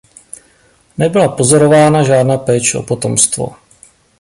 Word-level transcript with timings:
Nebyla 0.97 1.27
pozorována 1.27 2.03
žádná 2.03 2.37
péče 2.37 2.77
o 2.77 2.83
potomstvo. 2.83 3.55